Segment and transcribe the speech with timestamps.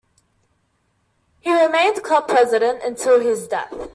[1.41, 3.89] He remained club president until his death.